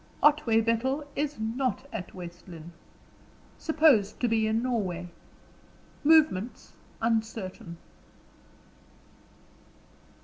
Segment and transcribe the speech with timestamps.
[0.23, 2.71] "Otway Bethel is not at West Lynne.
[3.59, 5.09] Supposed to be in Norway.
[6.03, 7.77] Movements uncertain."